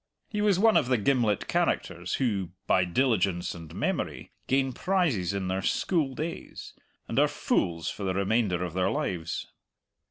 He 0.29 0.41
was 0.41 0.57
one 0.57 0.77
of 0.77 0.87
the 0.87 0.97
gimlet 0.97 1.47
characters 1.47 2.15
who, 2.15 2.49
by 2.65 2.85
diligence 2.85 3.53
and 3.53 3.71
memory, 3.75 4.31
gain 4.47 4.73
prizes 4.73 5.31
in 5.31 5.47
their 5.47 5.61
school 5.61 6.15
days 6.15 6.73
and 7.07 7.19
are 7.19 7.27
fools 7.27 7.91
for 7.91 8.03
the 8.03 8.15
remainder 8.15 8.63
of 8.63 8.73
their 8.73 8.89
lives. 8.89 9.45